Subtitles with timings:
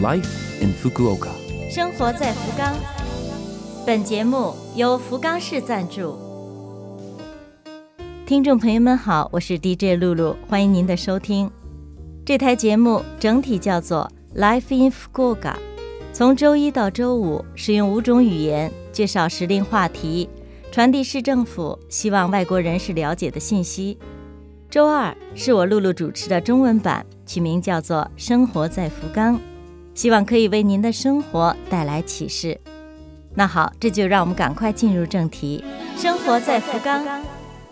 [0.00, 1.30] Life in Fukuoka。
[1.68, 2.72] 生活在福冈。
[3.84, 6.16] 本节目由福冈市赞助。
[8.24, 11.50] 听众朋友们好，我是 DJ 露露，欢迎您的收听。
[12.24, 15.56] 这台节目整体叫做 Life in Fukuoka，
[16.12, 20.30] 从周一到周五使用五种语言介绍时令话题，
[20.70, 23.98] 传递市政府希望外国人士了解的信息。
[24.70, 29.34] 周二是我露露主持的中文版，取名叫做《生活在福冈》，
[29.98, 32.56] 希望可以为您的生活带来启示。
[33.34, 35.64] 那好，这就让我们赶快进入正题。
[35.96, 37.04] 生活在福冈，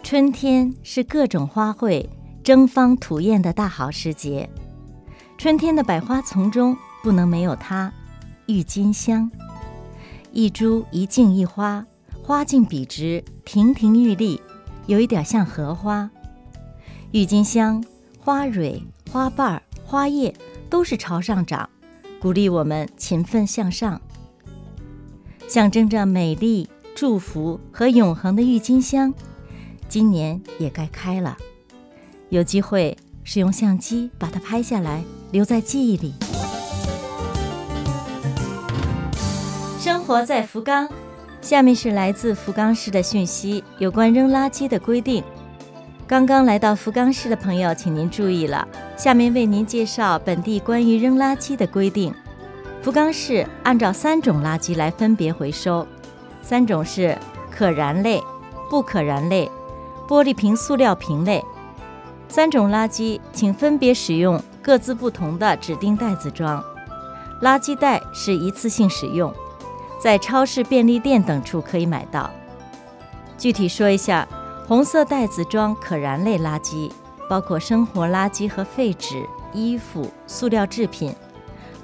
[0.02, 2.04] 春天是各种花卉
[2.42, 4.50] 争芳吐艳的大好时节。
[5.38, 7.92] 春天的百花丛中不能没有它——
[8.46, 9.30] 郁金香。
[10.32, 11.86] 一株一茎一花，
[12.24, 14.42] 花径笔直，亭亭玉立，
[14.86, 16.10] 有一点像荷花。
[17.12, 17.84] 郁金香
[18.18, 20.34] 花蕊、花瓣、花叶
[20.68, 21.70] 都是朝上长，
[22.20, 24.00] 鼓励我们勤奋向上。
[25.48, 29.14] 象征着美丽、祝福和永恒的郁金香，
[29.88, 31.36] 今年也该开了。
[32.30, 36.14] 有机会使用相机把它拍下来，留在记忆里。
[39.78, 40.88] 生活在福冈，
[41.40, 45.22] 下面是来自福冈市的讯息，有关扔垃圾的规定。
[46.08, 52.14] 刚刚来到福冈市的朋友，请您注意了，下面为您介绍本地关于扔垃圾的规定。
[52.80, 55.84] 福冈市按照三种垃圾来分别回收，
[56.42, 57.18] 三种是
[57.50, 58.22] 可燃类、
[58.70, 59.50] 不可燃类、
[60.06, 61.44] 玻璃瓶、塑料瓶类。
[62.28, 66.62] 三种垃圾请分别使用各自不同的指定袋子装。
[67.42, 69.34] 垃圾袋是一次性使用，
[70.00, 72.30] 在超市、便利店等处可以买到。
[73.36, 74.24] 具体说一下。
[74.68, 76.90] 红色袋子装可燃类垃圾，
[77.28, 81.12] 包括生活垃圾和废纸、衣服、塑料制品；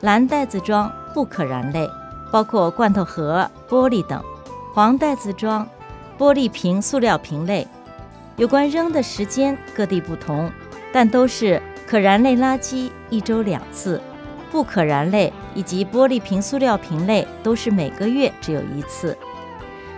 [0.01, 1.89] 蓝袋子装不可燃类，
[2.33, 4.19] 包括罐头盒、玻璃等；
[4.75, 5.65] 黄袋子装
[6.19, 7.65] 玻璃瓶、塑料瓶类。
[8.35, 10.51] 有关扔的时间各地不同，
[10.93, 14.01] 但都是可燃类垃圾一周两次，
[14.51, 19.17] 不可燃类以及玻璃瓶、塑料瓶类都是每个月只有一次。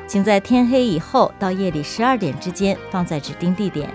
[0.06, 3.88] 请在天黑以后到夜里十二点之间放在指定地点。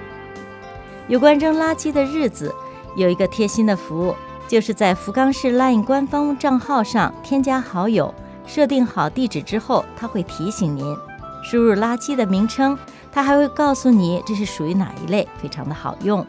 [1.08, 2.54] 有关扔垃圾的日子，
[2.96, 4.16] 有一个贴心的服务，
[4.48, 8.14] 就是在福冈市 LINE 官方账号上添加好友，
[8.46, 10.96] 设定好地址之后，他会提醒您
[11.44, 12.78] 输入垃圾的名称，
[13.12, 16.26] 他还会告诉你这是属于哪一类，非常的好用。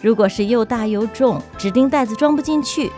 [0.00, 2.90] 如果是又大又重，指定袋子装不进去，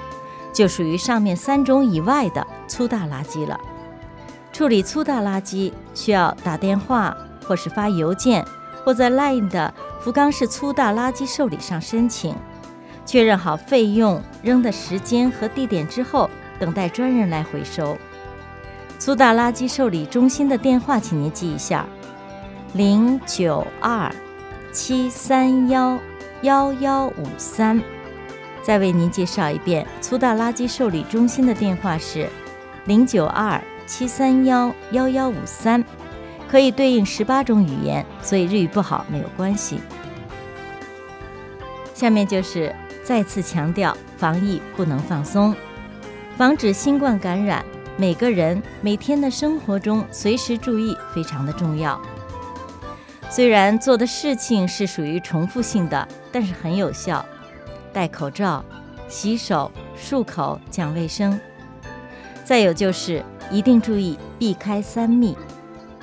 [0.53, 3.59] 就属于上面三种以外的粗大垃圾了。
[4.53, 8.45] 处理粗大垃圾需要打电话，或是发邮件，
[8.85, 12.37] 或在 LINE 的福冈市粗大垃圾受理上申请，
[13.07, 17.97] 确认好费用、扔的时间和地点之后，等待专人来回收。
[18.99, 21.87] 粗大垃圾受理中心的电话，请您记一下：
[22.75, 24.15] 零九二
[24.71, 25.99] 七三幺
[26.43, 27.83] 幺幺五三。
[28.63, 32.29] 再为您介绍一遍，粗大垃圾受理中心的电话是
[32.85, 33.61] 零九二。
[33.87, 35.85] 七三幺幺幺五三，
[36.49, 39.81] 可以对应十八种语言，所以日语不好没有关系。
[41.95, 45.55] 下面就是再次强调，防疫不能放松，
[46.37, 47.65] 防止新冠感染，
[47.97, 52.01] 每个人每天的生活中随时注意非常的重要。
[53.29, 57.25] 虽然做的事情是属于重复性的，但是很有效。
[57.93, 58.65] 戴口罩、
[59.09, 61.39] 洗手、漱口、讲卫生。
[62.45, 63.25] 再有就是。
[63.53, 65.37] 一定注意避开三密，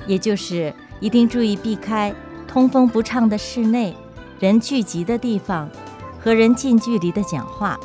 [0.06, 2.14] 也就是一定注意避开
[2.46, 3.94] 通风不畅的室内、
[4.38, 5.68] 人聚集的地方
[6.18, 7.78] 和人近距离的讲话，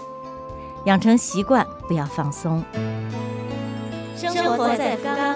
[0.86, 2.64] 养成习惯，不要放松。
[4.16, 5.36] 生活在福冈。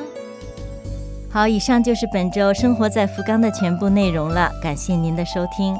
[1.31, 5.75] 好，以上就是本周生活在福冈的全部内容了，感谢您的收听。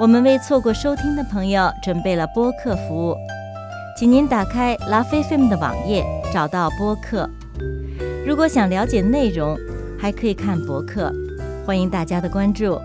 [0.00, 3.16] 我们为错过收听的朋友准备了播客服务，
[3.96, 7.28] 请您打开拉菲菲姆的网页，找到播客。
[8.26, 9.56] 如果想了解内容，
[9.98, 11.12] 还可以看博客，
[11.64, 12.78] 欢迎大家的关注。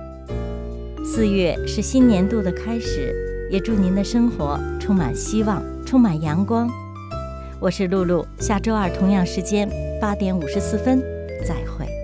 [1.03, 3.13] 四月是新年度的开始，
[3.49, 6.69] 也祝您的生活充满希望，充满阳光。
[7.59, 9.69] 我是露露，下周二同样时间
[9.99, 11.01] 八点五十四分
[11.45, 11.98] 再会。